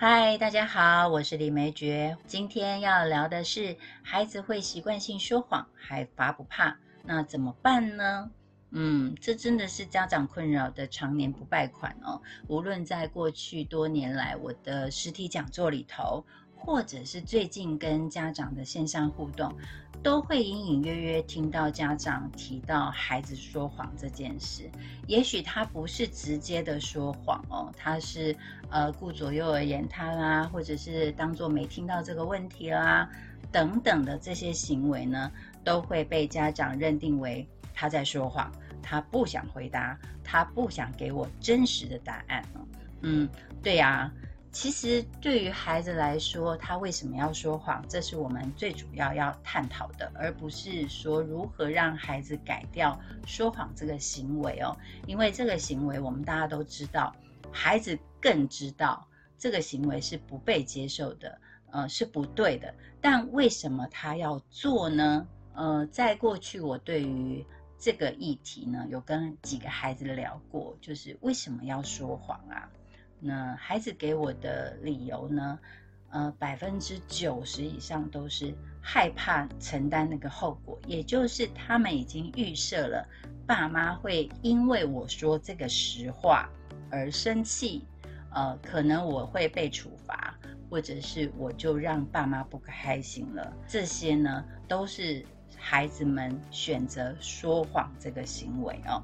[0.00, 2.16] 嗨，大家好，我是李梅珏。
[2.24, 8.30] 今天要聊的是孩子会习惯性说谎，还罚不怕，那怎么办呢？
[8.70, 12.22] 嗯，这真的是家长困扰的常年不败款哦。
[12.46, 16.24] 无论在过去多年来我的实体讲座里头，
[16.54, 19.52] 或者是最近跟家长的线上互动。
[20.02, 24.70] 都会隐隐约约听到家长提到孩子说谎这件事，
[25.06, 28.34] 也许他不是直接的说谎哦，他是
[28.70, 33.08] 呃顾左右而言他啦，或者是当做没听到这个问题啦，
[33.50, 35.30] 等等的这些行为呢，
[35.64, 42.60] 都会被家长认定为他在说谎，他不想回答，他不想给我真实的答案哦。
[43.02, 43.28] 嗯，
[43.62, 44.10] 对呀。
[44.50, 54.76] 其实对于孩子来说，他为什么要说谎，这是我们最主要要探讨的，而不是说如何让孩子改掉说谎这个行为哦。
[55.06, 57.14] 因为这个行为，我们大家都知道，
[57.52, 61.38] 孩子更知道这个行为是不被接受的，
[61.70, 62.74] 呃，是不对的。
[63.00, 65.26] 但为什么他要做呢？
[65.54, 67.44] 呃，在过去我对于
[67.78, 72.68] 这个议题呢，有跟几个孩子聊过，就是为什么要说谎啊？
[73.20, 75.58] 那孩子给我的理由呢？
[76.10, 83.06] 呃，百分之九十以上都是害怕承担那个后果，也就是他们已经预设了
[83.46, 86.48] 爸妈会因为我说这个实话
[86.90, 87.84] 而生气，
[88.32, 90.34] 呃，可能我会被处罚，
[90.70, 93.52] 或者是我就让爸妈不开心了。
[93.66, 95.22] 这些呢，都是
[95.58, 99.02] 孩子们选择说谎这个行为哦。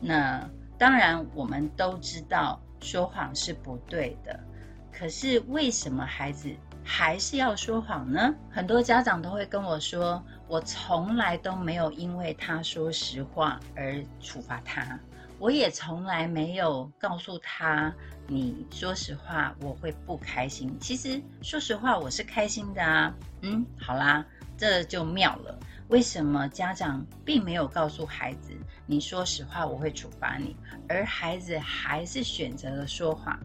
[0.00, 2.62] 那当然，我们都知道。
[2.86, 4.38] 说谎是不对的，
[4.92, 6.48] 可是为什么孩子
[6.84, 8.32] 还是要说谎呢？
[8.48, 14.96] 很多家长都会跟我说：“我从来都没有因为他说实话而处罚他，
[15.40, 17.92] 我也从来没有告诉他
[18.28, 20.72] 你说实话我会不开心。
[20.80, 23.12] 其实说实话我是开心的啊。”
[23.42, 24.24] 嗯，好啦，
[24.56, 25.58] 这就妙了。
[25.88, 28.52] 为什么家长并没有告诉孩子，
[28.86, 30.56] 你说实话我会处罚你，
[30.88, 33.38] 而孩子还是选择了说谎？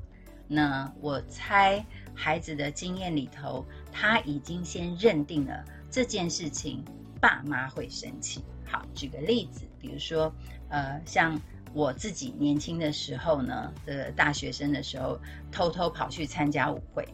[0.48, 6.84] 那我猜孩子的经验里头，他已经先认定了这件事情，
[7.22, 8.44] 爸妈会生气。
[8.66, 10.34] 好，举个例子，比如说，
[10.70, 11.40] 呃，像
[11.74, 15.20] 我自己年轻的时候呢，的大学生的时候，
[15.52, 17.08] 偷偷跑去参加舞会。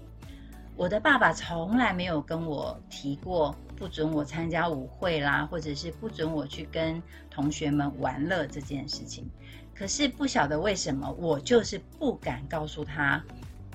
[0.76, 9.30] 我的爸爸从来没有跟我提过不准我参加舞会啦，或者是不准我去跟同学们玩乐这件事情。
[9.76, 13.24] 可是不晓得为什么，我就是不敢告诉他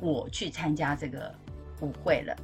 [0.00, 1.32] 我去参加这个
[1.80, 2.36] 舞会了。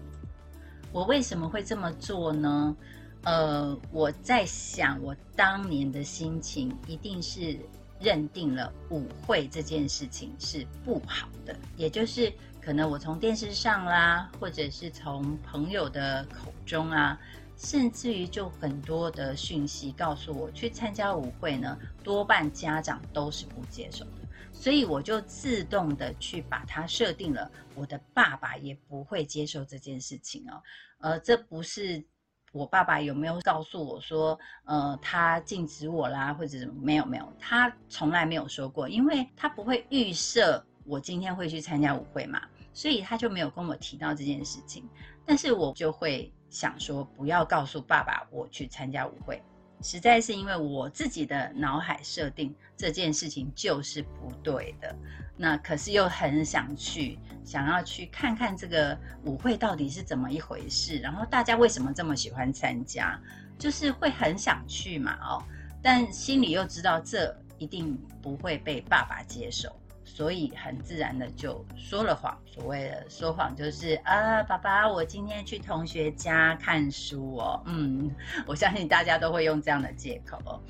[0.92, 2.76] 我为什么会这么做呢？
[3.24, 7.58] 呃，我在想，我当年的心情一定是
[8.00, 12.32] 认定了舞会这件事情是不好的，也就是。
[12.60, 17.18] 可能我从电视上啦，或者是从朋友的口中啊，
[17.58, 30.62] 甚至于就很多的讯息告诉我，去参加舞会呢，多半家长都是不接受的，所以我就自动的去把它设定了，我的爸爸也不会接受这件事情哦。
[31.00, 32.02] 呃，这不是
[32.52, 42.40] 我爸爸有没有告诉我说，呃，他禁止我啦，或者没有没有，他从来没有说过，因为他不会预设我今天会去参加舞会嘛。
[42.72, 44.88] 所以他就没有跟我提到这件事情，
[45.26, 49.42] 但是我就会想说，不要告诉爸爸我去参加舞会，
[49.82, 54.94] 实在是因为我自己的脑海设定这件事情就是不对的。
[55.36, 63.20] 那可是又很想去，想要去看看这个舞会到底是怎么一回事，然后大家为什么这么喜欢参加，
[63.56, 65.44] 就是会很想去嘛哦，
[65.80, 69.77] 但心里又知道这一定不会被爸爸接受。
[70.08, 72.36] 所以很自然的就说了谎。
[72.46, 77.62] 所谓的说谎，就是啊，爸爸，我今天去同学家看书哦。
[77.66, 78.10] 嗯，
[78.46, 80.60] 我相信大家都会用这样的借口哦。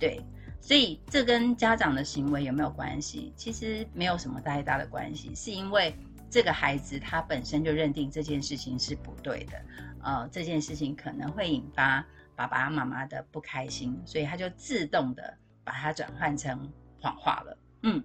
[0.00, 0.20] 对，
[0.60, 3.32] 所以这跟家长的行为有没有关系？
[3.36, 5.94] 其实没有什么太大的关系，是因为
[6.28, 9.62] 这个孩子他本身就认定这件事情是不对的，
[10.02, 12.04] 呃，这件事情可能会引发
[12.34, 16.68] 爸爸妈妈的不开心，所以他就自动的把它转换成
[16.98, 17.58] 谎话了。
[17.82, 18.02] 嗯。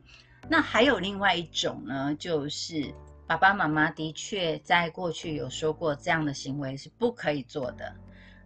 [0.49, 2.93] 那还有另外一种呢，就是
[3.25, 7.95] 爸爸妈妈的确在过去有说过这样的行为是不可以做的，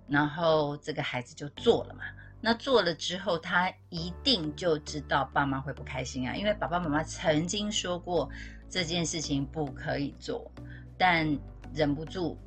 [0.07, 2.03] 然后这个孩子就做了嘛。
[2.42, 8.30] 那做了之后，他一定就知道爸妈会不开心啊，因为爸爸妈妈曾经说过
[8.69, 10.51] 这件事情不可以做，
[10.95, 11.25] 但
[11.74, 12.38] 忍不住，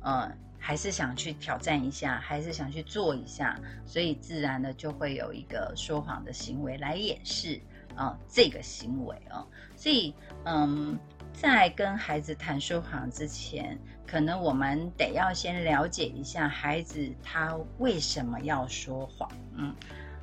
[0.00, 0.30] 呃，
[0.60, 7.60] 还是想去挑战一下，还是想去做一下，所以自然的就会有一个说谎的行为来掩饰。
[7.98, 9.44] 啊，这个行为啊，
[9.76, 10.14] 所以
[10.44, 10.96] 嗯，
[11.32, 19.28] 在跟孩子谈说谎之前，可能我们得要先了解一下孩子他为什么要说谎。
[19.56, 19.74] 嗯，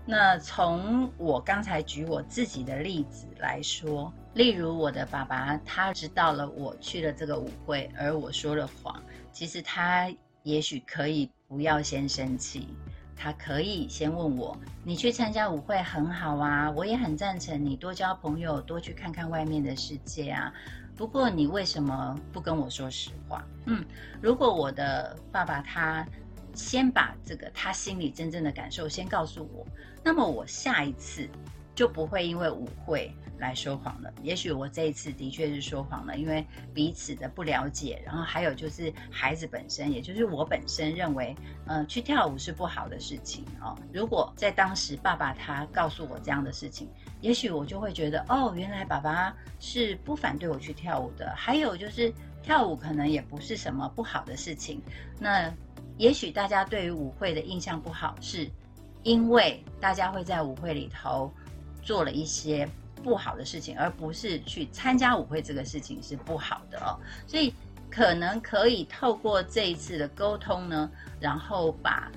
[0.05, 10.09] 那从我刚才举我自己的例子来说，例如我的爸爸他知道了我去了这个舞会，而我说了谎，其实他
[10.43, 12.69] 也许可以不要先生气。
[13.15, 20.53] 他可以先问我：“你去参加舞会很好啊，我也很赞成你多交朋友，多去看看外面的世界啊。
[20.95, 23.83] 不过你为什么不跟我说实话？”嗯，
[24.21, 26.05] 如果我的爸爸他
[26.53, 29.65] 先把这个他心里真正的感受先告诉我，
[30.03, 31.27] 那么我下一次
[31.75, 33.13] 就不会因为舞会。
[33.37, 36.43] 来说谎了，也许我这一次的确是说谎了，因为
[36.73, 41.35] 彼此的不了解，然后还有就是孩子本身，也就是我本身认为，
[41.67, 43.77] 呃，去跳舞是不好的事情哦。
[43.91, 46.87] 如果在当时爸爸他告诉我这样的事情，
[47.19, 51.33] 也许我就会觉得，哦，原来爸爸是不反对我去跳舞的。
[51.35, 54.81] 还有就是跳舞可能也不是什么不好的事情。
[55.19, 55.53] 那
[55.97, 58.49] 也许大家对于舞会的印象不好，是
[59.03, 61.29] 因为大家会在舞会里头
[61.85, 62.67] 做了一些。
[63.03, 66.97] 不好的事情，而不是去参加舞会这个事情是不好的哦。
[67.27, 67.53] 所以
[67.91, 70.89] 可能可以透过这一次的沟通呢，
[71.19, 72.11] 然后把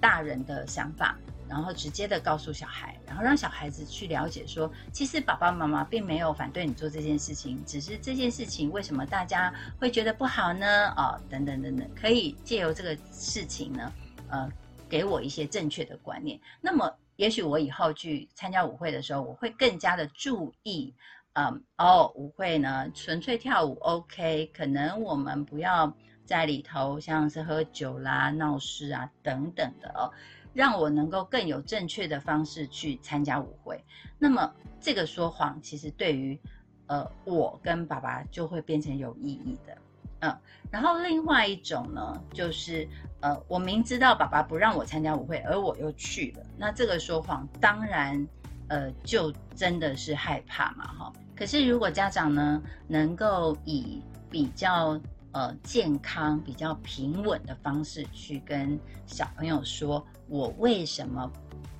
[0.00, 1.16] 大人的想法，
[1.48, 10.92] 然后直接的告诉小孩，然后让小孩子去了解说，其实爸爸妈妈并没有反对你做这件事情，只是这件事情为什么大家会觉得不好呢？
[10.96, 13.92] 哦，等等等等，可以借由这个事情呢，
[14.28, 14.50] 呃，
[14.88, 16.40] 给我一些正确的观念。
[16.60, 16.92] 那么。
[17.16, 20.94] 也许我以后去参加舞会的时候，我会更加的注意，
[21.32, 25.92] 嗯，哦，舞会呢，纯粹跳舞 OK，可能我们不要
[26.24, 30.12] 在里头像是喝酒啦、闹事啊等等的哦，
[30.52, 33.82] 让我能够更有正确的方式去参加舞会。
[34.18, 36.38] 那么这个说谎其实对于，
[36.86, 39.76] 呃，我跟爸爸就会变成有意义的。
[40.26, 40.40] 嗯，
[40.70, 42.88] 然后另外一种呢，就是
[43.20, 48.26] 呃，我明知道爸爸不让我参加舞会，而我又去了，那这个说谎当然，
[48.68, 51.12] 呃，就真的是害怕嘛，哈。
[51.36, 55.00] 可是如果家长呢，能够以比较
[55.32, 61.30] 呃健康、比较平稳的方式去跟小朋友说，我为什么？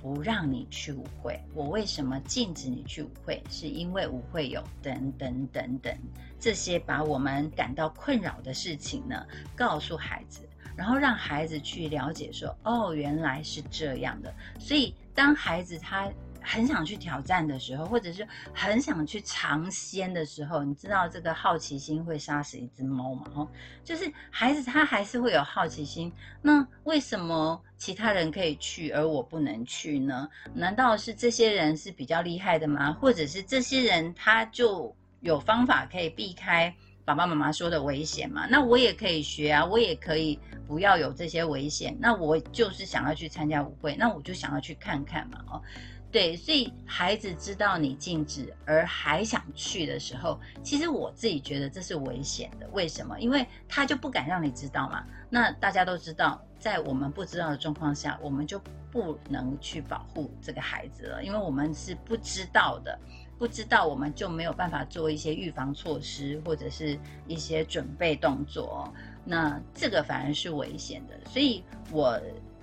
[0.07, 3.43] 不让你去舞会，我为什么禁止你去舞会？
[3.49, 5.93] 是因为舞会有等等等等
[6.39, 14.33] 这些把我们感到困扰的事情呢，告诉孩子，然后让孩子去了解说，哦，原来是这样的。
[14.57, 16.09] 所以当孩子他。
[16.49, 23.25] 很想去挑战的时候，或者是很想去尝鲜的时候，你知道这个好奇心会杀死一只猫吗？
[23.35, 23.47] 哦，
[23.83, 26.09] 就是孩子他还是会有好奇心。
[26.41, 30.27] 那为什么其他人可以去，而我不能去呢？
[30.53, 32.91] 难道是这些人是比较厉害的吗？
[32.93, 36.73] 或者是这些人他就有方法可以避开
[37.05, 38.47] 爸爸妈妈说的危险吗？
[38.49, 41.95] 那我也可以学啊，我也可以不要有这些危险。
[41.99, 45.61] 那我就是想要去参加舞会，那我就想要去看看嘛，哦。
[46.09, 52.67] 对，所以孩子知道你禁止而还想去的时候，其实我自己觉得这是危险的。
[52.71, 53.19] 为什么？
[53.19, 55.05] 因为他就不敢让你知道嘛。
[55.29, 58.59] 那大家都知道，在我们不知道的状况下，我们就
[58.89, 62.97] 不能去保护这个孩子了，因为我们是不知道的，
[63.37, 68.91] 不知道我们就没有办法做一些预防措施或者是一些准备动作。
[69.25, 71.61] 那这个反而是危险的，所以
[71.91, 72.17] 我。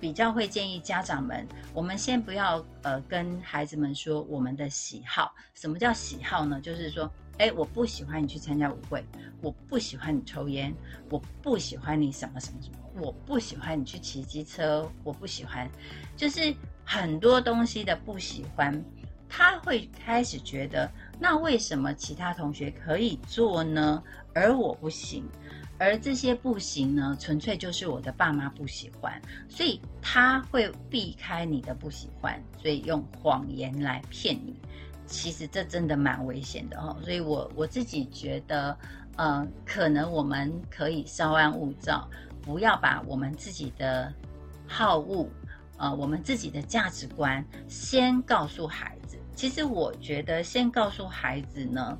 [0.05, 5.33] 比较会建议家长们，我们先不要呃跟孩子们说我们的喜好。
[5.55, 6.61] 什么叫喜好呢？
[6.61, 9.03] 就是说，哎，我不喜欢你去参加舞会，
[9.41, 10.71] 我不喜欢你抽烟，
[11.09, 15.67] 我不喜欢你什么什么什么，我不喜欢你去骑机车，我不喜欢，
[16.15, 18.79] 就是很多东西的不喜欢，
[19.27, 20.87] 他会开始觉得，
[21.19, 24.03] 那为什么其他同学可以做呢，
[24.35, 25.27] 而我不行？
[25.77, 34.55] 而这些不行呢，纯粹就是我的爸妈不喜欢，所以他会避开你的不喜欢，所以用谎言来骗你。
[35.05, 36.95] 其实这真的蛮危险的哦。
[37.03, 38.77] 所以我我自己觉得，
[39.17, 42.09] 呃，可能我们可以稍安勿躁，
[42.41, 44.11] 不要把我们自己的
[44.65, 45.27] 好恶，
[45.77, 49.17] 呃，我们自己的价值观先告诉孩子。
[49.35, 51.97] 其实我觉得先告诉孩子呢，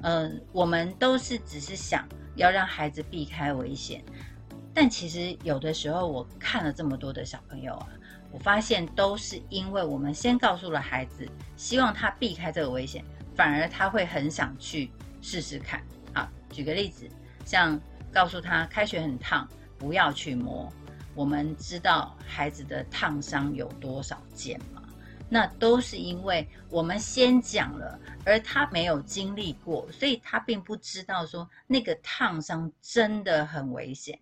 [0.00, 2.08] 嗯，我们都是只是想。
[2.36, 4.02] 要让孩子避开危险，
[4.72, 7.88] 但其实有的时候我看了这么多的小朋友啊，
[8.30, 13.04] 我发现都是因为我们先告诉了孩子，希望他避开这个危险，
[13.36, 15.82] 反而他会很想去试试看。
[16.14, 17.08] 啊，举个例子，
[17.44, 17.80] 像
[18.12, 19.48] 告诉他开学很烫，
[19.78, 20.72] 不要去摸。
[21.14, 24.58] 我们知道孩子的烫伤有多少件？
[25.32, 34.18] 那都是因为我们先讲了，而他没有经历过，所以他并不知道说那个烫伤真的很危险。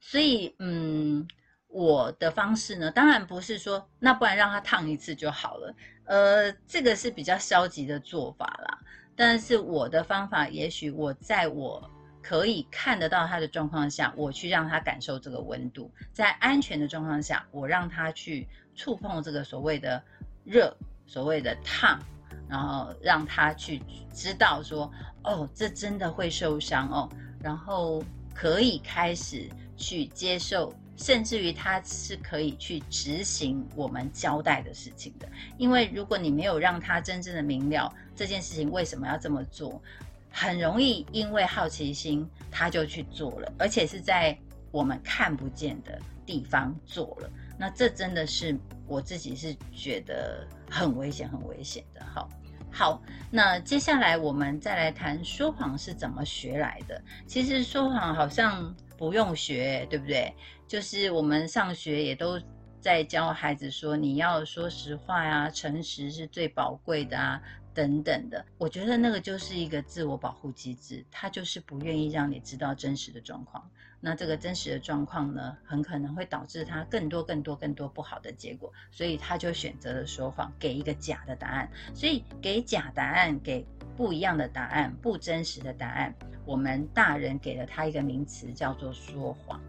[0.00, 1.28] 所以，嗯，
[1.68, 8.78] 我的方式呢，当然不是说那不然让他烫一次就好了，呃，这个是比较消极的做法啦。
[9.14, 11.90] 但是我的方法，也许我在我
[12.22, 20.02] 可以看得到他的状况下，我去让他感受这个温度，在安全的状况下，我让他去触碰这个所谓的。
[20.46, 20.74] 热，
[21.06, 21.98] 所谓的烫，
[22.48, 23.82] 然后让他去
[24.14, 24.90] 知道说，
[25.24, 27.10] 哦，这真的会受伤哦，
[27.42, 35.28] 然后可以开始去接受，甚至于他是可以去执行我们交代的事情的。
[35.58, 39.82] 因为如果你没有让他真正的明了这件事情为什么要这么做，
[40.30, 44.38] 很容易因为好奇心他就去做了，而且是在
[44.70, 47.30] 我们看不见的地方做了。
[47.58, 52.04] 那这真的是我自己是觉得很危险、很危险的。
[52.14, 52.28] 好，
[52.70, 57.00] 好，那接下来我们再来谈说谎是怎么学来的。
[57.26, 60.32] 其实说谎好像不用学，对不对？
[60.68, 62.40] 就是我们上学也都
[62.80, 67.40] 在教孩子说，你要说实话呀，诚实是最宝贵的啊，
[67.76, 68.42] 等等的。
[68.56, 73.70] 我觉得那个就是一个自我保护机制，他就是不愿意让你知道真实的状况。
[74.00, 81.68] 那这个真实的状况呢，很可能会导致他更多、更多、更多不好的结果，所以他就选择了说谎，给一个假的答案。
[81.94, 83.66] 所以给假答案，给
[83.96, 86.14] 不一样的答案，不真实的答案，
[86.44, 89.60] 我们大人给了他一个名词，叫做说谎。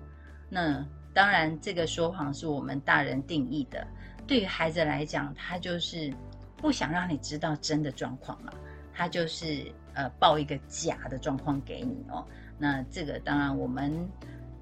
[0.50, 3.86] 那当然，这个说谎是我们大人定义的。
[4.28, 6.14] 对于孩子来讲，他就是
[6.58, 8.52] 不想让你知道真的状况嘛，
[8.94, 12.26] 他就是呃报一个假的状况给你哦。
[12.58, 14.10] 那这个当然我们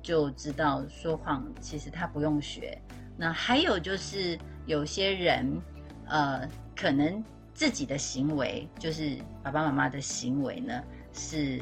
[0.02, 2.78] 就知道说谎，其实他不用学。
[3.18, 5.62] 那还有就是有些人，
[6.06, 7.24] 呃，可能
[7.54, 10.84] 自己的行为，就是爸爸妈妈的行为呢，
[11.14, 11.62] 是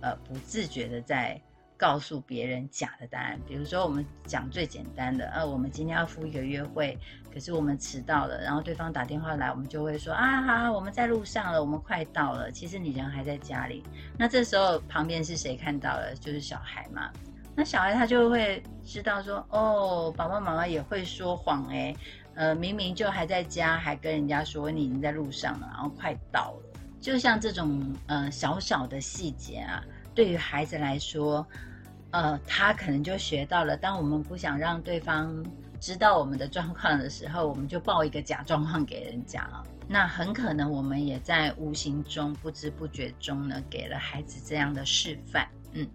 [0.00, 1.40] 呃不自觉的在。
[1.80, 6.98] 告诉别人假的答案，比如说我们讲最简单的，呃，我们今天要赴一个约会，
[7.32, 13.82] 可是我们迟到了，然后对方打电话来，我们就会说啊，好，我们在路上了，我们快到了，其实你人还在家里。
[14.18, 16.14] 那这时候旁边是谁看到了？
[16.16, 17.10] 就是小孩嘛。
[17.56, 21.96] 那小孩他就会知道说，哦，爸爸妈妈也会说谎哎，
[22.34, 26.78] 呃，明明就还在家，还跟人家说你已经在路上了，然后快到了。
[27.00, 29.82] 就像这种呃小小的细节啊，
[30.14, 31.46] 对于孩子来说。
[32.10, 35.44] 呃，他可能就学到了，当我们不想让对方
[35.80, 39.62] 知道我们的状况的时候，我们就报一个假状况给人家了。
[39.86, 45.48] 那很可能我们也在无形中、不知不觉中呢，给了孩子这样的示范。
[45.72, 45.88] 嗯，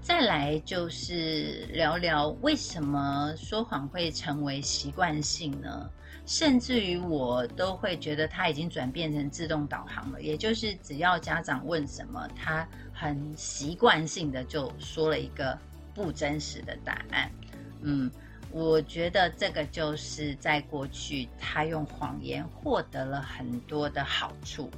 [0.00, 5.90] 再来就是聊聊为什么说谎会成为习惯性呢？
[6.28, 12.68] 甚至于我都会觉得他已经转变成自动导航了，也就是只要家长问什么，他。
[13.00, 15.56] 很习惯性的就说了一个
[15.94, 17.30] 不真实的答案，
[17.80, 18.10] 嗯，
[18.50, 24.68] 我觉得这个就是在过去他用谎言获得了很多的好处，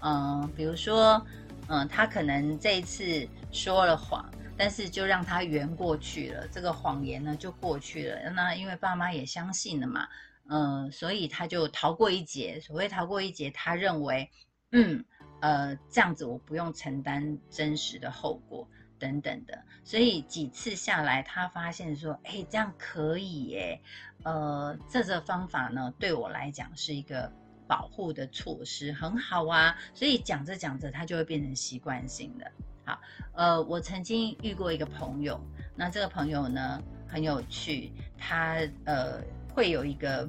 [0.00, 1.24] 嗯，比如说，
[1.68, 8.28] 嗯，他可能这一次说了谎，但是就让他圆过去了，这个谎言呢就过去了。
[8.30, 10.08] 那因为爸妈也相信了嘛，
[10.48, 12.58] 嗯，所以他就逃过一劫。
[12.60, 14.30] 所谓逃过一劫，他认为，
[14.72, 15.04] 嗯。
[15.40, 23.80] 呃，这样子我不用承担真实的后果等等的，所以几次下来，他发现说，哎，这样可以耶，
[24.24, 27.32] 呃，这个方法呢，对我来讲是一个
[27.68, 29.76] 保护的措施，很好啊。
[29.94, 32.50] 所以讲着讲着，他就会变成习惯性的。
[32.84, 33.00] 好，
[33.34, 35.40] 呃，我曾经遇过一个朋友，
[35.76, 39.22] 那这个朋友呢很有趣，他呃
[39.58, 40.28] 会有一个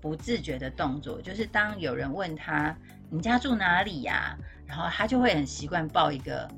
[0.00, 2.72] 不自觉的动作，就是当有人问他。
[3.10, 4.38] 你家住哪里呀？
[4.66, 6.48] 然后他就会很习惯报一个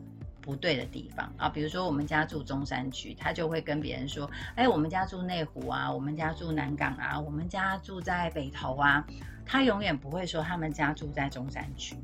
[0.43, 9.03] 不对的地方啊，比如说我们家住中山区，他就会跟别人说：“哎，我们家住内湖啊，我们家住南港啊，我们家住在北投啊。”
[9.47, 11.97] 他永远不会说他们家住在中山区。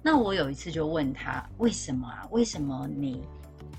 [0.00, 2.26] 那我有一次就问他：“为什么啊？
[2.30, 3.22] 为什么你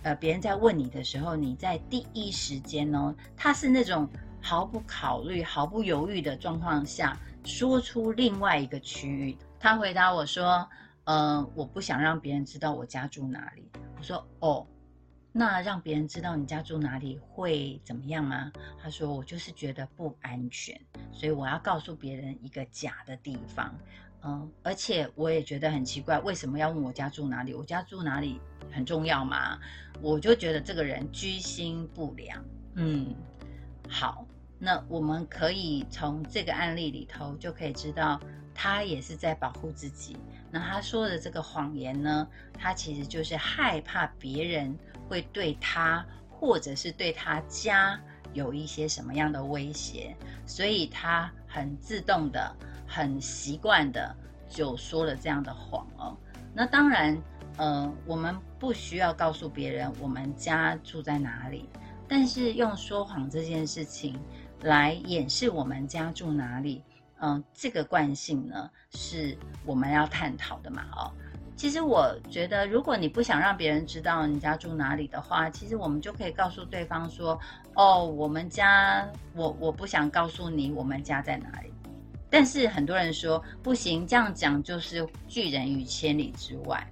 [0.03, 3.15] 呃，别人在问你的时候，你在第一时间呢？
[3.35, 4.07] 他是那种
[4.43, 10.69] 毫不考虑、毫不犹豫的状况下说出另外一个区域。”他回答我说
[11.05, 13.63] ：“呃，我不想让别人知道我家住哪里。”
[13.97, 14.67] 我说：“哦，
[15.31, 18.51] 那让别人知道你家住哪里会怎么样吗？”
[18.83, 20.79] 他说：“我就是觉得不安全，
[21.13, 23.73] 所以我要告诉别人一个假的地方。
[24.25, 27.53] 嗯，而且我也觉得很奇怪，为什么要问我家住哪里？
[27.53, 29.57] 我家住哪里很重要吗？
[30.01, 32.43] 我就觉得这个人居心不良。
[32.75, 33.15] 嗯，
[33.87, 34.27] 好。”
[34.65, 38.17] 那我们可以从这个案例里头就可以知道，
[38.55, 40.15] 他也是在保护自己。
[40.49, 42.25] 那他说的这个谎言呢，
[42.57, 44.73] 他其实就是害怕别人
[45.09, 47.99] 会对他或者是对他家
[48.31, 50.15] 有一些什么样的威胁，
[50.45, 52.55] 所以他很自动的、
[52.87, 54.15] 很习惯的
[54.47, 56.15] 就说了这样的谎哦。
[56.53, 57.21] 那当然，
[57.57, 61.67] 呃，我们不需要告诉别人我们家住在哪里，
[62.07, 64.17] 但是用说谎这件事情。
[64.63, 66.81] 来掩饰我们家住哪里，
[67.19, 70.85] 嗯，这个惯性呢是我们要探讨的嘛？
[70.95, 71.11] 哦，
[71.55, 77.39] 其实我觉得，如果你不想让别人知道你家住哪里的话，其实我们就可以告诉对方说
[77.75, 81.71] ：“哦，我们家，我我不想告诉你我们家在哪里。”
[82.29, 86.87] 但是很多人说不行，这样讲就是拒人于千里之外。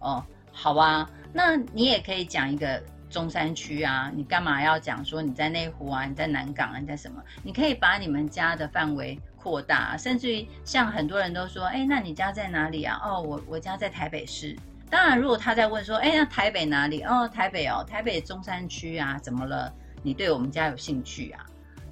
[0.00, 2.82] 哦，好啊，那你也可以讲一个。
[3.08, 7.22] 中山区啊，你干嘛要讲说你在内湖啊，你在南港啊，你在什么？
[7.42, 13.00] 你可以把你们家的范围扩大，甚至于像很多人都说，哎，那你家在哪里啊？
[13.04, 14.56] 哦，我我家在台北市。
[14.88, 17.02] 当然，如果他在问说，哎，那台北哪里？
[17.02, 19.72] 哦，台北哦，台北中山区啊，怎么了？
[20.02, 21.44] 你对我们家有兴趣啊？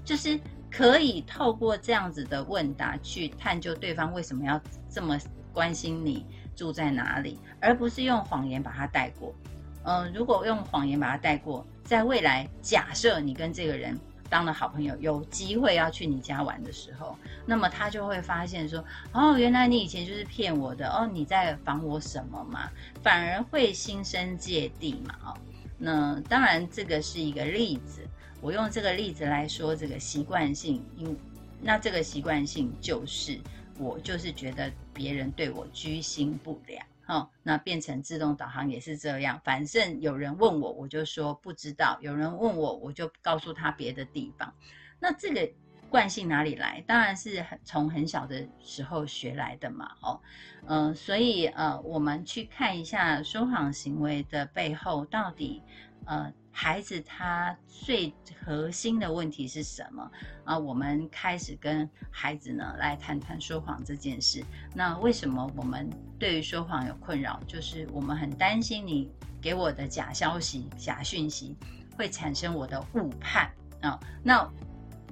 [0.05, 0.39] 就是
[0.71, 5.19] 可以透过这样子的问答去探究对方为什么要这么
[5.53, 9.35] 关心你住在哪里，而不是用谎言把他带过。
[9.85, 13.99] 嗯，如果用谎言把它带过，在未来假设你跟这个人
[14.29, 22.71] 当了好朋友，有机会要去你家玩的时候，那么他就会发现说，哦，原来你以前就是骗我的，哦，你在防我什么嘛？
[23.03, 25.37] 反而会心生芥蒂嘛，哦，
[25.77, 28.01] 那当然这个是一个例子，
[28.41, 31.17] 我用这个例子来说这个习惯性，因
[31.61, 33.39] 那这个习惯性就是
[33.79, 36.85] 我就是觉得别人对我居心不良。
[37.07, 39.41] 哦，那变成自动导航也是这样。
[39.45, 44.53] 反正有人问我，我就说不知道；有人问我，我就告诉他别的地方。
[44.99, 45.49] 那这个
[45.91, 46.83] 惯性哪里来？
[46.87, 49.91] 当然是很从很小的时候学来的嘛。
[50.01, 50.21] 哦，
[50.67, 55.63] 嗯，所以呃，我们去看一下说谎行为的背后到底
[56.07, 56.33] 呃。
[56.57, 60.09] 孩子他最核心的问题是什么
[60.45, 60.57] 啊？
[60.57, 64.43] 我们开始跟孩子呢来谈谈说谎这件事。
[64.73, 67.41] 那为什么我们对于说谎有困扰？
[67.49, 69.11] 就是我们很担心你
[69.43, 71.57] 给我的假消息、假讯息
[71.99, 73.99] 会产生我的误判啊。
[74.23, 74.49] 那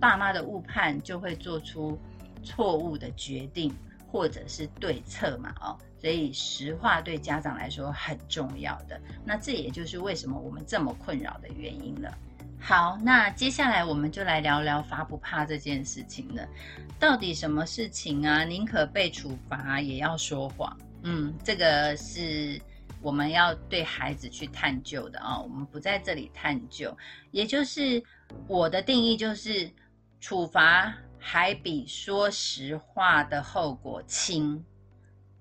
[0.01, 1.99] 爸妈的误判就会做出
[2.45, 3.75] 错误的决定
[4.13, 5.55] 或者是对策嘛？
[5.63, 5.79] 哦。
[5.99, 12.13] 所以实话对家长来说很重要的，那这也就是为什么我们这么困扰的原因了。
[12.59, 16.45] 好，那接下来我们就来聊聊罚不怕这件事情了。
[16.99, 18.43] 到底什么事情啊？
[18.43, 20.77] 宁可被处罚也要说谎？
[21.03, 22.61] 嗯，这个是
[23.01, 25.39] 我们要对孩子去探究的啊。
[25.41, 26.97] 我们不在这里探究，
[27.31, 28.03] 也就是
[28.49, 29.71] 我的定义就是
[30.21, 34.63] 处罚还比说实话的后果轻。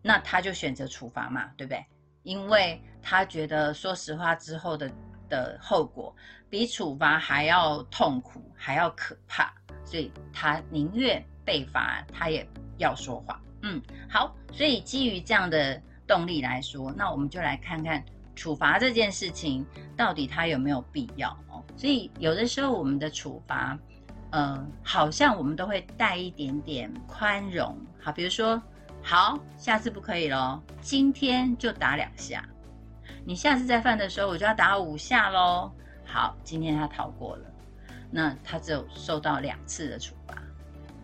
[0.04, 1.86] 那他就选择处罚嘛，对不对？
[2.24, 4.92] 因为他觉得说实话之后的
[5.28, 6.16] 的后果
[6.50, 13.42] 比处罚还要痛苦，还要可怕，所以他宁愿被罚，他也要说谎。
[13.62, 18.04] 嗯，好，所以基于这样的动力来说，那我们就来看看
[18.36, 19.66] 处罚这件事情
[19.96, 21.64] 到底它有没有必要哦。
[21.78, 23.78] 所以有的时候我们的处罚，
[24.32, 28.62] 呃，好像我们都会带一点点宽容，好，比如说。
[29.04, 30.62] 好，下次不可以喽。
[30.80, 32.48] 今天就打两下，
[33.26, 35.72] 你下次再犯的时候，我就要打五下喽。
[36.06, 37.46] 好，今天他逃过了，
[38.12, 40.36] 那他只有受到两次的处罚。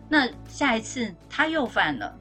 [0.08, 2.16] 那下一次他又犯了，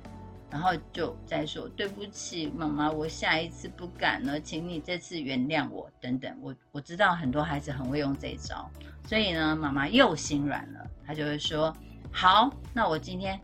[0.50, 5.88] 然后就再说对不起，妈妈，我下一次不敢了，请你这次原谅我。
[6.02, 8.68] 等等，我我知道很多孩子很会用这一招，
[9.08, 11.76] 所以呢，妈妈又心软了，她就会说：
[12.12, 13.40] 好，那我今天。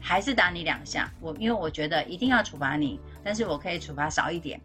[0.00, 4.58] 还是打你两下，我因为我觉得一定要处罚你，但是我可以处罚少一点。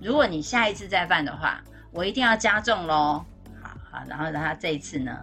[0.00, 3.22] 如果你下一次再犯的话，我一定要加重喽。
[3.62, 5.22] 好好，然后她这一次呢，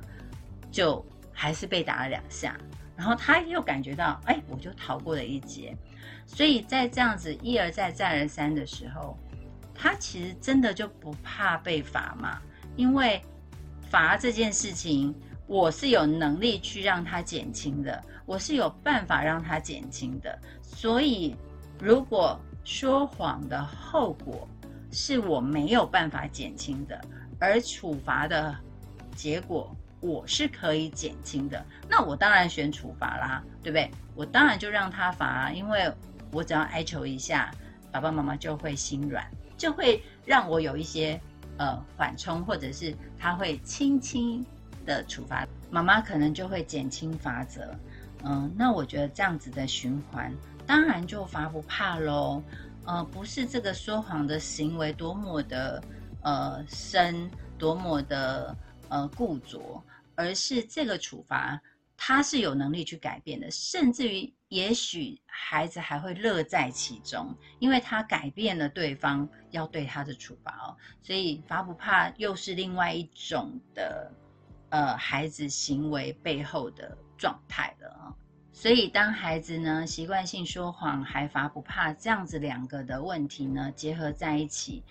[0.71, 2.55] 就还是被打了两下，
[2.95, 5.75] 然后他又感觉到，哎，我就逃过了一劫。
[6.27, 9.17] 所以在这样子一而再再而三的时候，
[9.73, 12.39] 他其实真的就不怕被罚嘛，
[12.75, 13.19] 因为
[13.95, 15.15] 罚这件事情。
[15.47, 20.37] 我是有能力去让它减轻的，我是有办法让它减轻的。
[20.61, 21.33] 所以，
[21.79, 24.45] 如果说谎的后果
[24.91, 26.99] 是我没有办法减轻的，
[27.39, 28.53] 而处罚的
[29.15, 33.89] 结果我是可以减轻的，那我当然选处罚啦，对不对？
[34.13, 35.89] 我当然就让他罚，因为
[36.31, 37.49] 我只要哀求一下，
[37.91, 41.21] 爸爸妈妈就会心软，就会让我有一些
[41.57, 44.45] 呃缓冲，或者是他会轻轻。
[44.85, 47.75] 的处罚，妈妈可能就会减轻罚则。
[48.23, 50.31] 嗯，那我觉得这样子的循环，
[50.67, 52.39] 当然就罚不怕喽。
[52.85, 55.83] 呃，不是这个说谎的行为多么的
[56.21, 58.55] 呃深，多么的
[58.89, 61.59] 呃固着，而是这个处罚
[61.97, 74.11] 他是有能力去改变的，甚至于也许孩子还会乐在其中，因为他改变了对方要对他的处罚哦，所以罚不怕又是另外一种的
[74.69, 78.13] 呃孩子行为背后的状态了啊。
[78.51, 84.81] 所以，当孩子呢习惯性说谎，还罚不怕这样子两个的问题呢结合在一起，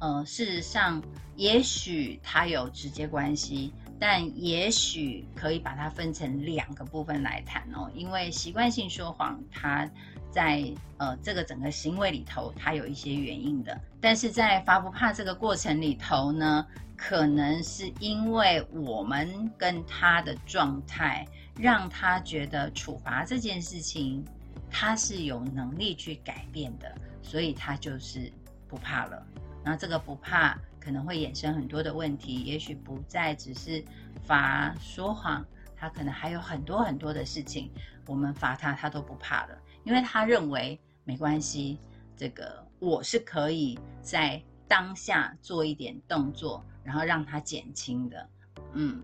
[0.00, 1.00] 呃，事实上，
[1.36, 7.90] 也许他有直接关系，但也许可以把它分成两个部分来谈哦。
[7.94, 9.88] 因为习惯性说谎，它
[10.30, 10.64] 在
[10.98, 21.26] 呃这个整个行为里头，它有一些原因的，但是在罚不怕这个过程里头呢，可能是因为我们跟他的状态。
[21.58, 24.24] 让他觉得处罚这件事情，
[24.70, 26.90] 他是有能力去改变的，
[27.22, 28.32] 所以他就是
[28.66, 29.22] 不怕了。
[29.62, 33.84] 那这个不怕可能会衍生很多的问题，也许不再只是
[34.24, 35.44] 罚说谎，
[35.76, 37.70] 他可能还有很多很多的事情，
[38.06, 41.78] 我们罚他他都不怕了，因为他认为没关系，
[42.16, 48.28] 这个我是可以在当下做一点动作，然后让他减轻的。
[48.72, 49.02] 嗯，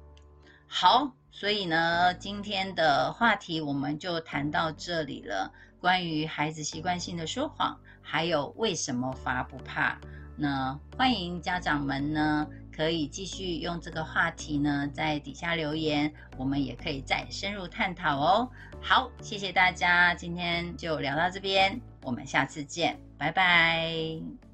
[0.66, 1.12] 好。
[1.30, 5.52] 所以呢，今天的话题我们就谈到这里了。
[5.78, 9.96] 关于孩子习惯性的说谎，还有为什么罚不怕，
[10.38, 18.48] 那欢迎家长们呢可以继续用这个话题呢在底下留言，我们也可以再深入探讨哦。
[18.80, 24.47] 好，谢谢大家，今天就聊到这边，我们下次见，拜拜。